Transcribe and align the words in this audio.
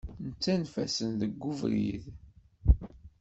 Nettanef-asen 0.25 1.11
deg 1.21 1.33
ubrid. 1.51 2.05